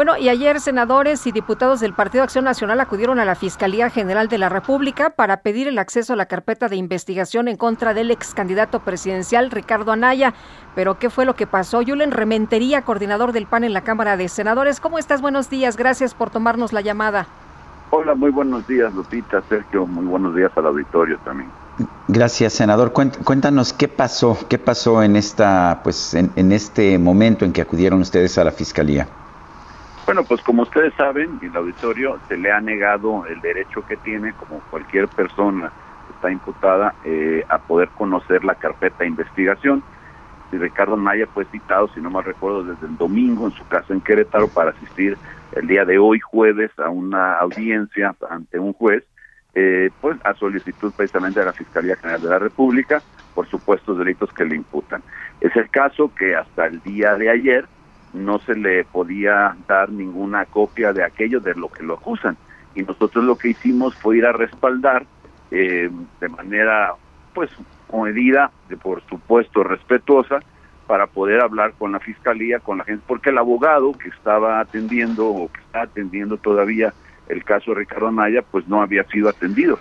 Bueno, 0.00 0.16
y 0.16 0.30
ayer 0.30 0.60
senadores 0.60 1.26
y 1.26 1.30
diputados 1.30 1.80
del 1.80 1.92
Partido 1.92 2.24
Acción 2.24 2.46
Nacional 2.46 2.80
acudieron 2.80 3.20
a 3.20 3.26
la 3.26 3.34
Fiscalía 3.34 3.90
General 3.90 4.28
de 4.28 4.38
la 4.38 4.48
República 4.48 5.10
para 5.10 5.42
pedir 5.42 5.68
el 5.68 5.78
acceso 5.78 6.14
a 6.14 6.16
la 6.16 6.24
carpeta 6.24 6.68
de 6.68 6.76
investigación 6.76 7.48
en 7.48 7.58
contra 7.58 7.92
del 7.92 8.10
ex 8.10 8.32
candidato 8.32 8.80
presidencial 8.80 9.50
Ricardo 9.50 9.92
Anaya. 9.92 10.32
Pero 10.74 10.98
¿qué 10.98 11.10
fue 11.10 11.26
lo 11.26 11.36
que 11.36 11.46
pasó? 11.46 11.82
Yulen 11.82 12.12
Rementería, 12.12 12.80
coordinador 12.80 13.32
del 13.32 13.44
PAN 13.44 13.62
en 13.62 13.74
la 13.74 13.82
Cámara 13.82 14.16
de 14.16 14.30
Senadores. 14.30 14.80
¿Cómo 14.80 14.98
estás? 14.98 15.20
Buenos 15.20 15.50
días. 15.50 15.76
Gracias 15.76 16.14
por 16.14 16.30
tomarnos 16.30 16.72
la 16.72 16.80
llamada. 16.80 17.26
Hola, 17.90 18.14
muy 18.14 18.30
buenos 18.30 18.66
días, 18.66 18.94
Lupita, 18.94 19.42
Sergio. 19.50 19.84
Muy 19.84 20.06
buenos 20.06 20.34
días 20.34 20.50
al 20.56 20.64
auditorio 20.64 21.18
también. 21.26 21.50
Gracias, 22.08 22.54
senador. 22.54 22.94
Cuéntanos 22.94 23.74
qué 23.74 23.86
pasó, 23.86 24.38
qué 24.48 24.56
pasó 24.58 25.02
en 25.02 25.16
esta, 25.16 25.80
pues, 25.84 26.14
en, 26.14 26.30
en 26.36 26.52
este 26.52 26.98
momento 26.98 27.44
en 27.44 27.52
que 27.52 27.60
acudieron 27.60 28.00
ustedes 28.00 28.38
a 28.38 28.44
la 28.44 28.50
fiscalía. 28.50 29.06
Bueno, 30.10 30.24
pues 30.24 30.42
como 30.42 30.62
ustedes 30.62 30.92
saben, 30.94 31.38
en 31.40 31.50
el 31.50 31.56
auditorio 31.56 32.18
se 32.26 32.36
le 32.36 32.50
ha 32.50 32.60
negado 32.60 33.26
el 33.26 33.40
derecho 33.40 33.86
que 33.86 33.96
tiene, 33.96 34.32
como 34.32 34.58
cualquier 34.68 35.06
persona 35.06 35.70
que 36.08 36.12
está 36.14 36.32
imputada, 36.32 36.96
eh, 37.04 37.44
a 37.48 37.58
poder 37.58 37.90
conocer 37.90 38.42
la 38.42 38.56
carpeta 38.56 39.04
de 39.04 39.06
investigación. 39.06 39.84
Y 40.50 40.56
Ricardo 40.56 40.96
Naya 40.96 41.28
fue 41.32 41.44
citado, 41.44 41.86
si 41.94 42.00
no 42.00 42.10
mal 42.10 42.24
recuerdo, 42.24 42.64
desde 42.64 42.88
el 42.88 42.96
domingo 42.96 43.46
en 43.46 43.52
su 43.52 43.64
casa 43.68 43.92
en 43.92 44.00
Querétaro 44.00 44.48
para 44.48 44.70
asistir 44.70 45.16
el 45.52 45.68
día 45.68 45.84
de 45.84 45.98
hoy, 45.98 46.18
jueves, 46.18 46.72
a 46.80 46.88
una 46.88 47.34
audiencia 47.34 48.12
ante 48.28 48.58
un 48.58 48.72
juez, 48.72 49.04
eh, 49.54 49.90
pues 50.00 50.18
a 50.24 50.34
solicitud 50.34 50.92
precisamente 50.96 51.38
de 51.38 51.46
la 51.46 51.52
Fiscalía 51.52 51.94
General 51.94 52.20
de 52.20 52.28
la 52.30 52.38
República 52.40 53.00
por 53.32 53.46
supuestos 53.46 53.96
delitos 53.96 54.32
que 54.32 54.44
le 54.44 54.56
imputan. 54.56 55.04
Es 55.40 55.54
el 55.54 55.70
caso 55.70 56.10
que 56.18 56.34
hasta 56.34 56.66
el 56.66 56.82
día 56.82 57.14
de 57.14 57.30
ayer 57.30 57.68
no 58.12 58.38
se 58.40 58.54
le 58.54 58.84
podía 58.84 59.56
dar 59.68 59.90
ninguna 59.90 60.44
copia 60.46 60.92
de 60.92 61.04
aquello 61.04 61.40
de 61.40 61.54
lo 61.54 61.68
que 61.68 61.82
lo 61.82 61.94
acusan. 61.94 62.36
Y 62.74 62.82
nosotros 62.82 63.24
lo 63.24 63.36
que 63.36 63.48
hicimos 63.48 63.94
fue 63.96 64.18
ir 64.18 64.26
a 64.26 64.32
respaldar 64.32 65.06
eh, 65.50 65.90
de 66.20 66.28
manera, 66.28 66.94
pues, 67.34 67.50
medida, 67.92 68.50
de, 68.68 68.76
por 68.76 69.02
supuesto, 69.06 69.64
respetuosa, 69.64 70.40
para 70.86 71.06
poder 71.06 71.40
hablar 71.40 71.74
con 71.78 71.92
la 71.92 72.00
fiscalía, 72.00 72.58
con 72.58 72.78
la 72.78 72.84
gente, 72.84 73.04
porque 73.06 73.30
el 73.30 73.38
abogado 73.38 73.92
que 73.92 74.08
estaba 74.08 74.58
atendiendo 74.58 75.28
o 75.28 75.50
que 75.52 75.60
está 75.60 75.82
atendiendo 75.82 76.36
todavía 76.36 76.92
el 77.28 77.44
caso 77.44 77.70
de 77.70 77.78
Ricardo 77.78 78.08
Anaya, 78.08 78.42
pues 78.42 78.66
no 78.66 78.82
había 78.82 79.04
sido 79.04 79.28
atendido. 79.28 79.78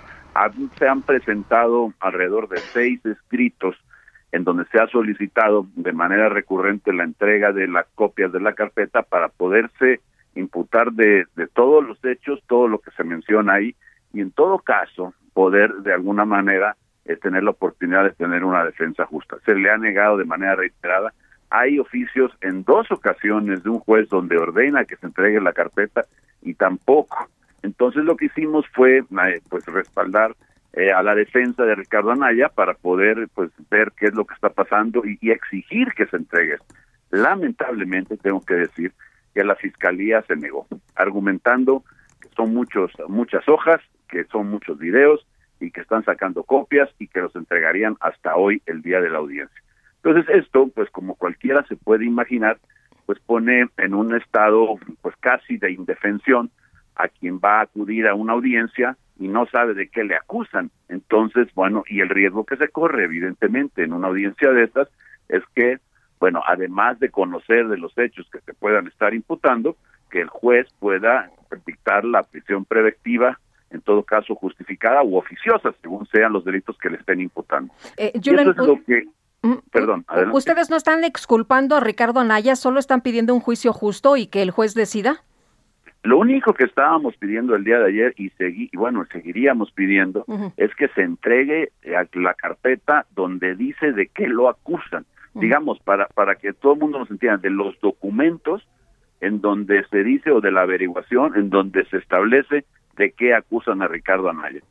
Se 0.77 0.87
han 0.87 1.01
presentado 1.01 1.93
alrededor 1.99 2.47
de 2.47 2.59
seis 2.59 3.03
escritos 3.05 3.75
en 4.31 4.43
donde 4.43 4.65
se 4.65 4.79
ha 4.79 4.87
solicitado 4.87 5.65
de 5.75 5.93
manera 5.93 6.29
recurrente 6.29 6.93
la 6.93 7.03
entrega 7.03 7.51
de 7.51 7.67
las 7.67 7.87
copias 7.95 8.31
de 8.31 8.39
la 8.39 8.53
carpeta 8.53 9.01
para 9.01 9.29
poderse 9.29 10.01
imputar 10.35 10.91
de, 10.93 11.25
de 11.35 11.47
todos 11.47 11.85
los 11.85 12.03
hechos, 12.05 12.41
todo 12.47 12.67
lo 12.67 12.79
que 12.79 12.91
se 12.91 13.03
menciona 13.03 13.53
ahí, 13.53 13.75
y 14.13 14.21
en 14.21 14.31
todo 14.31 14.59
caso 14.59 15.13
poder 15.33 15.73
de 15.75 15.93
alguna 15.93 16.25
manera 16.25 16.75
eh, 17.05 17.15
tener 17.15 17.43
la 17.43 17.51
oportunidad 17.51 18.03
de 18.03 18.11
tener 18.11 18.43
una 18.43 18.63
defensa 18.63 19.05
justa. 19.05 19.37
Se 19.45 19.55
le 19.55 19.69
ha 19.71 19.77
negado 19.77 20.17
de 20.17 20.25
manera 20.25 20.55
reiterada. 20.55 21.13
Hay 21.49 21.79
oficios 21.79 22.31
en 22.41 22.63
dos 22.63 22.91
ocasiones 22.91 23.63
de 23.63 23.69
un 23.69 23.79
juez 23.79 24.09
donde 24.09 24.37
ordena 24.37 24.85
que 24.85 24.95
se 24.97 25.07
entregue 25.07 25.41
la 25.41 25.53
carpeta 25.53 26.03
y 26.41 26.53
tampoco. 26.53 27.27
Entonces 27.63 28.03
lo 28.03 28.15
que 28.15 28.25
hicimos 28.25 28.65
fue 28.73 28.99
eh, 28.99 29.41
pues 29.49 29.65
respaldar 29.65 30.35
eh, 30.73 30.91
a 30.91 31.01
la 31.01 31.15
defensa 31.15 31.63
de 31.63 31.75
Ricardo 31.75 32.11
Anaya 32.11 32.49
para 32.49 32.75
poder 32.75 33.27
pues 33.33 33.49
ver 33.71 33.91
qué 33.97 34.05
es 34.05 34.13
lo 34.13 34.25
que 34.25 34.35
está 34.35 34.49
pasando 34.49 35.01
y, 35.03 35.31
exigir 35.31 35.93
que 35.93 36.05
se 36.05 36.17
entregue. 36.17 36.57
Lamentablemente 37.09 38.17
tengo 38.17 38.45
que 38.45 38.53
decir 38.53 38.93
que 39.33 39.43
la 39.43 39.55
fiscalía 39.55 40.21
se 40.27 40.35
negó, 40.35 40.67
argumentando 40.95 41.83
que 42.21 42.29
son 42.35 42.53
muchos 42.53 42.91
muchas 43.07 43.47
hojas, 43.49 43.81
que 44.07 44.25
son 44.25 44.49
muchos 44.49 44.77
videos 44.77 45.25
y 45.59 45.71
que 45.71 45.81
están 45.81 46.03
sacando 46.03 46.43
copias 46.43 46.89
y 46.99 47.07
que 47.07 47.21
los 47.21 47.35
entregarían 47.35 47.97
hasta 47.99 48.35
hoy 48.35 48.61
el 48.67 48.81
día 48.81 49.01
de 49.01 49.09
la 49.09 49.17
audiencia. 49.17 49.61
Entonces 50.03 50.33
esto, 50.35 50.69
pues 50.73 50.89
como 50.91 51.15
cualquiera 51.15 51.65
se 51.67 51.75
puede 51.75 52.05
imaginar, 52.05 52.59
pues 53.07 53.19
pone 53.21 53.67
en 53.77 53.93
un 53.95 54.15
estado 54.15 54.77
pues 55.01 55.15
casi 55.19 55.57
de 55.57 55.71
indefensión 55.71 56.51
a 56.95 57.07
quien 57.07 57.39
va 57.39 57.59
a 57.59 57.63
acudir 57.63 58.07
a 58.07 58.13
una 58.13 58.33
audiencia 58.33 58.97
y 59.19 59.27
no 59.27 59.45
sabe 59.47 59.73
de 59.73 59.89
qué 59.89 60.03
le 60.03 60.15
acusan. 60.15 60.71
Entonces, 60.87 61.47
bueno, 61.53 61.83
y 61.87 61.99
el 61.99 62.09
riesgo 62.09 62.45
que 62.45 62.55
se 62.55 62.69
corre, 62.69 63.03
evidentemente, 63.03 63.83
en 63.83 63.93
una 63.93 64.07
audiencia 64.07 64.51
de 64.51 64.63
estas, 64.63 64.87
es 65.27 65.43
que, 65.53 65.79
bueno, 66.19 66.41
además 66.47 66.99
de 66.99 67.09
conocer 67.09 67.67
de 67.67 67.77
los 67.77 67.95
hechos 67.97 68.27
que 68.31 68.39
se 68.39 68.53
puedan 68.53 68.87
estar 68.87 69.13
imputando, 69.13 69.75
que 70.09 70.21
el 70.21 70.29
juez 70.29 70.67
pueda 70.79 71.29
dictar 71.65 72.05
la 72.05 72.23
prisión 72.23 72.65
preventiva, 72.65 73.39
en 73.71 73.81
todo 73.81 74.03
caso 74.03 74.33
justificada 74.35 75.03
u 75.03 75.17
oficiosa, 75.17 75.73
según 75.81 76.07
sean 76.07 76.33
los 76.33 76.45
delitos 76.45 76.77
que 76.77 76.89
le 76.89 76.97
estén 76.97 77.19
imputando. 77.19 77.73
Eh, 77.97 78.11
eso 78.15 78.31
es 78.31 78.57
lo 78.57 78.83
que... 78.83 79.05
Perdón, 79.71 80.03
adelante. 80.07 80.35
¿Ustedes 80.35 80.69
no 80.69 80.75
están 80.75 81.05
exculpando 81.05 81.77
a 81.77 81.79
Ricardo 81.79 82.19
Anaya, 82.19 82.57
solo 82.57 82.77
están 82.77 82.99
pidiendo 82.99 83.33
un 83.33 83.39
juicio 83.39 83.71
justo 83.71 84.17
y 84.17 84.27
que 84.27 84.41
el 84.41 84.51
juez 84.51 84.73
decida? 84.73 85.23
Lo 86.03 86.17
único 86.17 86.53
que 86.53 86.63
estábamos 86.63 87.17
pidiendo 87.17 87.55
el 87.55 87.63
día 87.63 87.79
de 87.79 87.87
ayer 87.87 88.13
y, 88.17 88.29
segui, 88.31 88.69
y 88.71 88.77
bueno, 88.77 89.05
seguiríamos 89.11 89.71
pidiendo 89.71 90.23
uh 90.27 90.33
-huh. 90.33 90.53
es 90.55 90.73
que 90.75 90.87
se 90.89 91.01
entregue 91.01 91.71
la 92.13 92.33
carpeta 92.35 93.05
donde 93.15 93.55
dice 93.55 93.91
de 93.91 94.07
qué 94.07 94.27
lo 94.27 94.47
acusan. 94.47 95.03
Uh 95.33 95.39
-huh. 95.39 95.41
Digamos, 95.41 95.79
para, 95.79 96.07
para 96.07 96.35
que 96.35 96.53
todo 96.53 96.73
el 96.73 96.79
mundo 96.79 96.99
nos 96.99 97.11
entienda, 97.11 97.37
de 97.37 97.49
los 97.49 97.79
documentos 97.81 98.65
en 99.21 99.41
donde 99.41 99.83
se 99.91 100.03
dice 100.03 100.31
o 100.31 100.39
de 100.39 100.51
la 100.51 100.61
averiguación 100.61 101.35
en 101.35 101.49
donde 101.49 101.83
se 101.85 101.97
establece 101.97 102.65
de 102.95 103.11
qué 103.11 103.33
acusan 103.33 103.81
a 103.81 103.87
Ricardo 103.87 104.29
Anaya. 104.29 104.61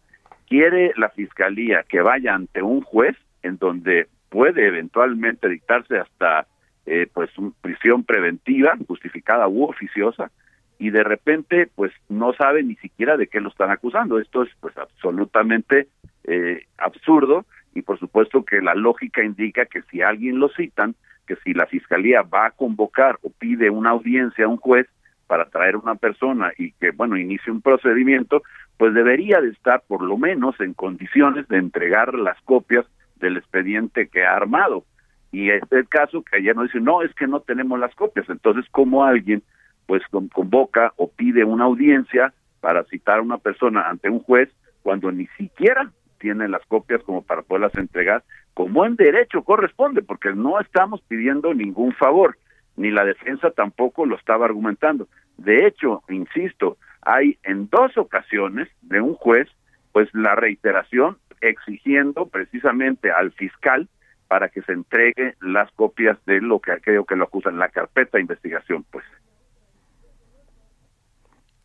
Quiere 0.49 0.93
la 0.97 1.11
fiscalía 1.11 1.84
que 1.87 2.00
vaya 2.00 2.34
ante 2.34 2.62
un 2.62 2.81
juez 2.81 3.17
en 3.43 3.59
donde 3.59 4.06
puede 4.31 4.67
eventualmente 4.67 5.49
dictarse 5.49 5.99
hasta 5.99 6.47
eh, 6.87 7.06
pues 7.12 7.37
un 7.37 7.53
prisión 7.53 8.05
preventiva 8.05 8.75
justificada 8.87 9.47
u 9.47 9.65
oficiosa 9.65 10.31
y 10.78 10.91
de 10.91 11.03
repente 11.03 11.69
pues 11.75 11.93
no 12.09 12.33
sabe 12.34 12.62
ni 12.62 12.77
siquiera 12.77 13.16
de 13.16 13.27
qué 13.27 13.41
lo 13.41 13.49
están 13.49 13.71
acusando. 13.71 14.19
Esto 14.19 14.43
es 14.43 14.50
pues 14.61 14.77
absolutamente 14.78 15.89
eh, 16.25 16.66
absurdo 16.78 17.44
y 17.75 17.83
por 17.83 17.99
supuesto 17.99 18.44
que 18.44 18.61
la 18.61 18.75
lógica 18.75 19.22
indica 19.22 19.67
que 19.67 19.83
si 19.91 20.03
alguien 20.03 20.38
lo 20.38 20.49
citan, 20.50 20.94
que 21.27 21.37
si 21.44 21.53
la 21.53 21.67
fiscalía 21.67 22.22
va 22.22 22.47
a 22.47 22.50
convocar 22.53 23.19
o 23.22 23.31
pide 23.31 23.71
una 23.71 23.91
audiencia 23.91 24.44
a 24.44 24.49
un 24.49 24.56
juez 24.56 24.87
para 25.27 25.50
traer 25.50 25.77
una 25.77 25.97
persona 25.97 26.53
y 26.56 26.72
que 26.72 26.93
bueno 26.93 27.17
inicie 27.17 27.53
un 27.53 27.61
procedimiento, 27.61 28.43
pues 28.77 28.94
debería 28.94 29.41
de 29.41 29.50
estar 29.50 29.83
por 29.87 30.03
lo 30.03 30.17
menos 30.17 30.59
en 30.61 30.75
condiciones 30.75 31.47
de 31.49 31.59
entregar 31.59 32.15
las 32.15 32.41
copias 32.43 32.87
del 33.17 33.37
expediente 33.37 34.09
que 34.09 34.25
ha 34.25 34.37
armado. 34.37 34.84
Y 35.33 35.50
es 35.50 35.62
el 35.72 35.87
caso 35.88 36.22
que 36.22 36.38
ayer 36.38 36.56
nos 36.56 36.67
dice, 36.67 36.81
no, 36.81 37.03
es 37.03 37.12
que 37.15 37.27
no 37.27 37.41
tenemos 37.41 37.78
las 37.78 37.94
copias. 37.94 38.27
Entonces, 38.31 38.65
¿cómo 38.70 39.05
alguien 39.05 39.43
pues 39.88 40.02
convoca 40.11 40.93
o 40.96 41.11
pide 41.11 41.44
una 41.44 41.64
audiencia 41.64 42.35
para 42.61 42.85
citar 42.85 43.20
a 43.20 43.23
una 43.23 43.38
persona 43.38 43.88
ante 43.88 44.11
un 44.11 44.20
juez 44.20 44.50
cuando 44.82 45.11
ni 45.11 45.26
siquiera 45.38 45.90
tiene 46.19 46.46
las 46.46 46.64
copias 46.67 47.02
como 47.05 47.23
para 47.23 47.40
poderlas 47.40 47.75
entregar, 47.76 48.23
como 48.52 48.85
en 48.85 48.96
derecho 48.96 49.43
corresponde, 49.44 50.02
porque 50.02 50.35
no 50.35 50.61
estamos 50.61 51.00
pidiendo 51.08 51.55
ningún 51.55 51.94
favor, 51.94 52.37
ni 52.76 52.90
la 52.90 53.06
defensa 53.06 53.50
tampoco 53.50 54.05
lo 54.05 54.17
estaba 54.17 54.44
argumentando. 54.44 55.08
De 55.38 55.67
hecho, 55.67 56.02
insisto, 56.11 56.76
hay 57.00 57.38
en 57.43 57.70
dos 57.70 57.96
ocasiones 57.96 58.69
de 58.82 59.00
un 59.00 59.14
juez, 59.14 59.49
pues 59.93 60.11
la 60.12 60.34
reiteración 60.34 61.17
exigiendo 61.41 62.26
precisamente 62.26 63.11
al 63.11 63.32
fiscal 63.32 63.88
para 64.26 64.50
que 64.50 64.61
se 64.61 64.73
entregue 64.73 65.34
las 65.41 65.73
copias 65.73 66.19
de 66.26 66.43
lo 66.43 66.61
que 66.61 66.73
aquello 66.73 67.06
que 67.06 67.17
lo 67.17 67.25
acusan, 67.25 67.58
la 67.58 67.70
carpeta 67.70 68.19
de 68.19 68.23
investigación, 68.23 68.84
pues. 68.91 69.05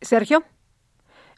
Sergio. 0.04 0.44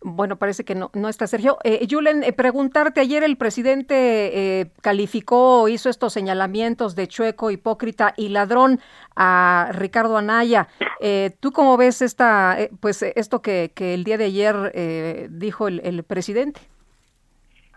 Bueno, 0.02 0.36
parece 0.36 0.64
que 0.64 0.74
no, 0.74 0.90
no 0.94 1.08
está 1.08 1.26
Sergio. 1.26 1.58
Eh, 1.64 1.86
Julen, 1.90 2.22
eh, 2.22 2.32
preguntarte, 2.32 3.00
ayer 3.00 3.24
el 3.24 3.36
presidente 3.36 4.60
eh, 4.60 4.70
calificó, 4.82 5.68
hizo 5.68 5.88
estos 5.88 6.12
señalamientos 6.12 6.94
de 6.94 7.08
chueco, 7.08 7.50
hipócrita 7.50 8.12
y 8.16 8.28
ladrón 8.28 8.78
a 9.16 9.70
Ricardo 9.72 10.18
Anaya. 10.18 10.68
Eh, 11.00 11.30
¿Tú 11.40 11.50
cómo 11.50 11.76
ves 11.76 12.02
esta, 12.02 12.56
pues 12.80 13.02
esto 13.02 13.40
que, 13.40 13.72
que, 13.74 13.94
el 13.94 14.04
día 14.04 14.18
de 14.18 14.26
ayer 14.26 15.28
dijo 15.30 15.66
el, 15.66 15.80
el 15.82 16.04
presidente? 16.04 16.60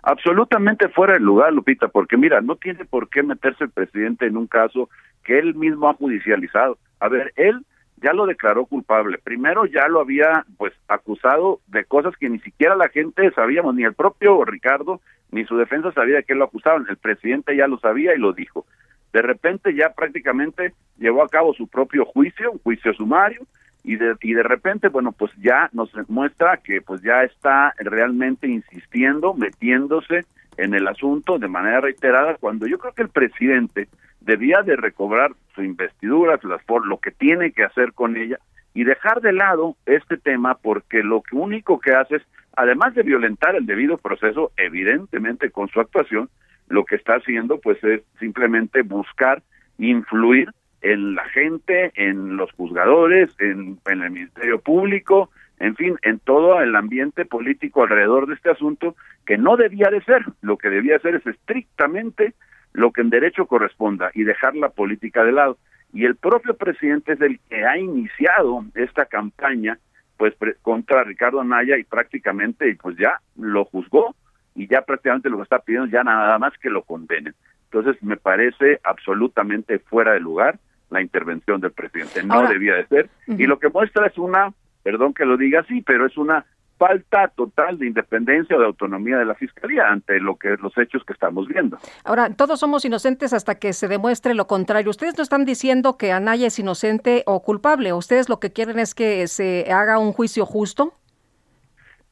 Absolutamente 0.03 0.89
fuera 0.89 1.13
de 1.13 1.19
lugar, 1.19 1.53
Lupita, 1.53 1.87
porque 1.87 2.17
mira, 2.17 2.41
no 2.41 2.55
tiene 2.55 2.85
por 2.85 3.09
qué 3.09 3.23
meterse 3.23 3.65
el 3.65 3.69
presidente 3.69 4.25
en 4.25 4.37
un 4.37 4.47
caso 4.47 4.89
que 5.23 5.39
él 5.39 5.55
mismo 5.55 5.89
ha 5.89 5.93
judicializado. 5.93 6.77
A 6.99 7.09
ver, 7.09 7.33
él 7.35 7.65
ya 8.01 8.13
lo 8.13 8.25
declaró 8.25 8.65
culpable. 8.65 9.17
Primero 9.17 9.65
ya 9.65 9.87
lo 9.87 9.99
había 9.99 10.45
pues 10.57 10.73
acusado 10.87 11.59
de 11.67 11.85
cosas 11.85 12.15
que 12.17 12.29
ni 12.29 12.39
siquiera 12.39 12.75
la 12.75 12.89
gente 12.89 13.31
sabíamos, 13.31 13.75
ni 13.75 13.83
el 13.83 13.93
propio 13.93 14.43
Ricardo 14.45 15.01
ni 15.31 15.45
su 15.45 15.57
defensa 15.57 15.91
sabía 15.91 16.17
de 16.17 16.23
qué 16.23 16.35
lo 16.35 16.45
acusaban. 16.45 16.85
El 16.89 16.97
presidente 16.97 17.55
ya 17.55 17.67
lo 17.67 17.79
sabía 17.79 18.15
y 18.15 18.19
lo 18.19 18.33
dijo. 18.33 18.65
De 19.13 19.21
repente 19.21 19.73
ya 19.75 19.93
prácticamente 19.93 20.73
llevó 20.97 21.23
a 21.23 21.29
cabo 21.29 21.53
su 21.53 21.67
propio 21.67 22.05
juicio, 22.05 22.51
un 22.51 22.59
juicio 22.59 22.93
sumario, 22.93 23.41
y 23.83 23.95
de, 23.95 24.15
y 24.21 24.33
de 24.33 24.43
repente, 24.43 24.89
bueno, 24.89 25.11
pues 25.11 25.31
ya 25.37 25.69
nos 25.73 25.89
muestra 26.09 26.57
que 26.57 26.81
pues 26.81 27.01
ya 27.01 27.23
está 27.23 27.73
realmente 27.77 28.47
insistiendo, 28.47 29.33
metiéndose 29.33 30.25
en 30.57 30.73
el 30.73 30.87
asunto 30.87 31.39
de 31.39 31.47
manera 31.47 31.81
reiterada, 31.81 32.35
cuando 32.35 32.67
yo 32.67 32.77
creo 32.77 32.93
que 32.93 33.03
el 33.03 33.09
presidente 33.09 33.87
debía 34.21 34.61
de 34.61 34.75
recobrar 34.75 35.31
su 35.55 35.63
investidura, 35.63 36.39
por 36.65 36.87
lo 36.87 36.99
que 36.99 37.11
tiene 37.11 37.51
que 37.51 37.63
hacer 37.63 37.93
con 37.93 38.17
ella 38.17 38.39
y 38.73 38.83
dejar 38.83 39.21
de 39.21 39.33
lado 39.33 39.75
este 39.85 40.17
tema 40.17 40.55
porque 40.55 41.03
lo 41.03 41.23
único 41.31 41.79
que 41.79 41.93
hace 41.93 42.17
es, 42.17 42.23
además 42.55 42.93
de 42.95 43.03
violentar 43.03 43.55
el 43.55 43.65
debido 43.65 43.97
proceso, 43.97 44.51
evidentemente 44.57 45.49
con 45.51 45.67
su 45.69 45.79
actuación, 45.79 46.29
lo 46.67 46.85
que 46.85 46.95
está 46.95 47.15
haciendo 47.15 47.59
pues 47.59 47.83
es 47.83 48.01
simplemente 48.19 48.83
buscar 48.83 49.41
influir 49.77 50.49
en 50.81 51.15
la 51.15 51.25
gente, 51.25 51.91
en 51.95 52.37
los 52.37 52.51
juzgadores, 52.53 53.35
en, 53.39 53.79
en 53.85 54.01
el 54.01 54.11
Ministerio 54.11 54.61
Público, 54.61 55.29
en 55.59 55.75
fin, 55.75 55.97
en 56.03 56.19
todo 56.19 56.61
el 56.61 56.75
ambiente 56.75 57.25
político 57.25 57.83
alrededor 57.83 58.27
de 58.27 58.35
este 58.35 58.49
asunto, 58.49 58.95
que 59.25 59.37
no 59.37 59.57
debía 59.57 59.89
de 59.89 60.01
ser, 60.03 60.23
lo 60.41 60.57
que 60.57 60.69
debía 60.69 60.99
ser 60.99 61.15
es 61.15 61.27
estrictamente 61.27 62.33
lo 62.73 62.91
que 62.91 63.01
en 63.01 63.09
derecho 63.09 63.45
corresponda 63.45 64.11
y 64.13 64.23
dejar 64.23 64.55
la 64.55 64.69
política 64.69 65.23
de 65.23 65.31
lado. 65.31 65.57
Y 65.93 66.05
el 66.05 66.15
propio 66.15 66.55
presidente 66.55 67.13
es 67.13 67.21
el 67.21 67.39
que 67.49 67.65
ha 67.65 67.77
iniciado 67.77 68.63
esta 68.75 69.05
campaña 69.05 69.79
pues 70.17 70.33
contra 70.61 71.03
Ricardo 71.03 71.39
Anaya 71.39 71.77
y 71.77 71.83
prácticamente 71.83 72.77
pues 72.81 72.97
ya 72.97 73.19
lo 73.37 73.65
juzgó 73.65 74.15
y 74.53 74.67
ya 74.67 74.81
prácticamente 74.81 75.29
lo 75.29 75.37
que 75.37 75.43
está 75.43 75.59
pidiendo 75.59 75.89
ya 75.89 76.03
nada 76.03 76.37
más 76.37 76.53
que 76.57 76.69
lo 76.69 76.83
condenen. 76.83 77.33
Entonces 77.71 78.01
me 78.03 78.17
parece 78.17 78.79
absolutamente 78.83 79.79
fuera 79.79 80.13
de 80.13 80.19
lugar 80.19 80.59
la 80.89 81.01
intervención 81.01 81.61
del 81.61 81.71
presidente, 81.71 82.23
no 82.23 82.47
debía 82.47 82.75
de 82.75 82.87
ser. 82.87 83.09
Y 83.27 83.45
lo 83.45 83.59
que 83.59 83.69
muestra 83.69 84.07
es 84.07 84.17
una, 84.17 84.51
perdón 84.83 85.13
que 85.13 85.25
lo 85.25 85.37
diga 85.37 85.61
así, 85.61 85.81
pero 85.81 86.05
es 86.05 86.17
una 86.17 86.45
falta 86.79 87.27
total 87.27 87.77
de 87.77 87.87
independencia 87.87 88.55
o 88.55 88.59
de 88.59 88.65
autonomía 88.65 89.17
de 89.17 89.25
la 89.25 89.35
fiscalía 89.35 89.89
ante 89.89 90.19
lo 90.19 90.37
que 90.37 90.55
los 90.61 90.75
hechos 90.77 91.03
que 91.03 91.11
estamos 91.13 91.47
viendo. 91.47 91.77
Ahora, 92.05 92.33
todos 92.33 92.61
somos 92.61 92.85
inocentes 92.85 93.33
hasta 93.33 93.55
que 93.55 93.73
se 93.73 93.89
demuestre 93.89 94.33
lo 94.33 94.47
contrario. 94.47 94.89
Ustedes 94.89 95.17
no 95.17 95.21
están 95.21 95.43
diciendo 95.43 95.97
que 95.97 96.13
Anaya 96.13 96.47
es 96.47 96.57
inocente 96.57 97.23
o 97.25 97.43
culpable. 97.43 97.91
Ustedes 97.91 98.29
lo 98.29 98.39
que 98.39 98.53
quieren 98.53 98.79
es 98.79 98.95
que 98.95 99.27
se 99.27 99.71
haga 99.71 99.99
un 99.99 100.13
juicio 100.13 100.45
justo. 100.45 100.93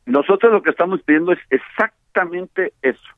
Nosotros 0.06 0.52
lo 0.52 0.62
que 0.62 0.70
estamos 0.70 1.02
pidiendo 1.02 1.32
es 1.32 1.40
exactamente 1.50 2.74
eso, 2.82 3.10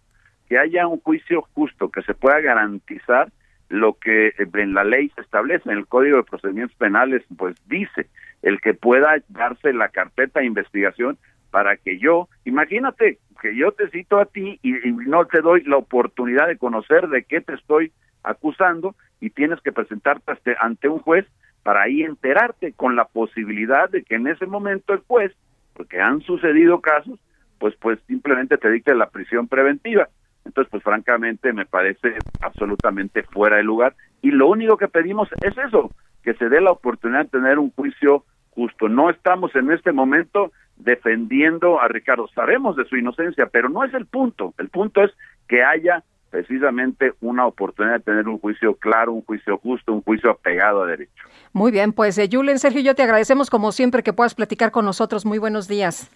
que 0.48 0.58
haya 0.58 0.88
un 0.88 1.00
juicio 1.02 1.44
justo, 1.54 1.90
que 1.90 2.04
se 2.04 2.14
pueda 2.14 2.40
garantizar 2.42 3.32
lo 3.70 3.94
que 3.94 4.34
en 4.38 4.74
la 4.74 4.84
ley 4.84 5.10
se 5.16 5.22
establece, 5.22 5.72
en 5.72 5.78
el 5.78 5.88
Código 5.88 6.18
de 6.18 6.24
Procedimientos 6.24 6.76
Penales, 6.78 7.24
pues 7.38 7.56
dice, 7.68 8.08
el 8.42 8.60
que 8.62 8.74
pueda 8.74 9.16
darse 9.30 9.74
la 9.74 9.90
carpeta 9.90 10.40
de 10.40 10.48
investigación 10.48 11.18
para 11.52 11.78
que 11.78 11.98
yo, 12.00 12.28
imagínate 12.46 13.20
que 13.42 13.56
yo 13.56 13.72
te 13.72 13.90
cito 13.90 14.20
a 14.20 14.26
ti 14.26 14.60
y, 14.62 14.74
no 14.92 15.26
te 15.26 15.42
doy 15.42 15.64
la 15.64 15.78
oportunidad 15.78 16.48
de 16.48 16.58
conocer 16.58 17.08
de 17.08 17.24
qué 17.24 17.42
te 17.42 17.54
estoy 17.54 17.92
acusando 18.24 18.96
y 19.22 19.30
tienes 19.30 19.60
que 19.62 19.72
presentarte 19.72 20.56
ante 20.60 20.90
un 20.90 21.00
juez 21.00 21.26
para 21.64 21.84
ahí 21.84 22.04
enterarte 22.04 22.74
con 22.74 22.96
la 22.96 23.06
posibilidad 23.06 23.90
de 23.90 24.04
que 24.04 24.16
en 24.16 24.28
ese 24.28 24.46
momento 24.46 24.94
el 24.94 25.00
juez, 25.00 25.34
porque 25.74 26.00
han 26.00 26.22
sucedido 26.22 26.82
casos, 26.82 27.20
pues 27.60 27.76
pues 27.76 28.00
simplemente 28.08 28.58
te 28.58 28.72
dicte 28.72 28.96
la 28.96 29.10
prisión 29.10 29.48
preventiva. 29.48 30.10
Entonces, 30.50 30.72
pues 30.72 30.82
francamente 30.82 31.54
me 31.54 31.68
parece 31.68 32.16
absolutamente 32.42 33.22
fuera 33.22 33.58
de 33.58 33.64
lugar 33.64 33.96
y 34.24 34.32
lo 34.32 34.48
único 34.48 34.78
que 34.78 34.88
pedimos 34.88 35.30
es 35.42 35.56
eso, 35.60 35.92
que 36.24 36.34
se 36.34 36.50
dé 36.50 36.60
la 36.60 36.72
oportunidad 36.72 37.26
de 37.26 37.30
tener 37.30 37.60
un 37.60 37.72
juicio 37.72 38.26
justo. 38.50 38.90
No 38.90 39.12
estamos 39.12 39.56
en 39.56 39.72
este 39.72 39.92
momento 39.92 40.52
defendiendo 40.76 41.80
a 41.80 41.88
Ricardo. 41.88 42.28
Sabemos 42.34 42.76
de 42.76 42.86
su 42.86 42.98
inocencia, 42.98 43.46
pero 43.46 43.70
no 43.70 43.84
es 43.84 43.94
el 43.94 44.08
punto. 44.08 44.56
El 44.58 44.70
punto 44.70 45.04
es 45.04 45.12
que 45.48 45.64
haya 45.64 46.04
precisamente 46.32 47.14
una 47.22 47.46
oportunidad 47.46 47.98
de 47.98 48.04
tener 48.04 48.28
un 48.28 48.40
juicio 48.40 48.74
claro, 48.74 49.14
un 49.14 49.22
juicio 49.22 49.60
justo, 49.60 49.94
un 49.94 50.02
juicio 50.02 50.32
apegado 50.32 50.82
a 50.82 50.88
derecho. 50.88 51.24
Muy 51.54 51.72
bien, 51.72 51.94
pues 51.94 52.18
eh, 52.18 52.28
Julen, 52.32 52.58
Sergio, 52.58 52.82
yo 52.82 52.96
te 52.96 53.04
agradecemos 53.04 53.52
como 53.52 53.72
siempre 53.72 54.02
que 54.02 54.14
puedas 54.14 54.34
platicar 54.34 54.72
con 54.72 54.86
nosotros. 54.86 55.26
Muy 55.26 55.38
buenos 55.38 55.68
días. 55.68 56.10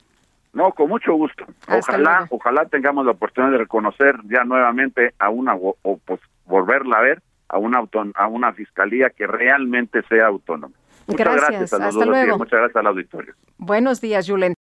No, 0.53 0.71
con 0.71 0.87
mucho 0.89 1.13
gusto. 1.13 1.45
ojalá, 1.67 2.27
ojalá 2.29 2.65
tengamos 2.65 3.05
la 3.05 3.11
oportunidad 3.11 3.51
de 3.51 3.57
reconocer 3.57 4.15
ya 4.25 4.43
nuevamente 4.43 5.13
a 5.17 5.29
una 5.29 5.55
o, 5.55 5.75
pues 6.05 6.19
volverla 6.45 6.97
a 6.97 7.01
ver 7.01 7.21
a 7.49 7.57
una 7.57 7.83
a 8.15 8.27
una 8.27 8.53
fiscalía 8.53 9.09
que 9.09 9.27
realmente 9.27 10.01
sea 10.09 10.27
autónoma. 10.27 10.75
Muchas 11.07 11.35
gracias, 11.35 11.73
a 11.73 11.77
los 11.77 11.87
Hasta 11.87 12.05
luego. 12.05 12.37
muchas 12.37 12.59
gracias 12.59 12.75
al 12.77 12.87
auditorio. 12.87 13.33
Buenos 13.57 13.99
días, 13.99 14.27
Julen. 14.27 14.53